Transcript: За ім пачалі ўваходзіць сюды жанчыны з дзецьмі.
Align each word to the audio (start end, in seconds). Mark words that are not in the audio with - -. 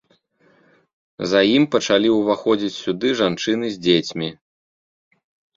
За 1.33 1.41
ім 1.57 1.63
пачалі 1.75 2.09
ўваходзіць 2.13 2.79
сюды 2.83 3.13
жанчыны 3.23 3.65
з 3.75 3.81
дзецьмі. 3.89 4.29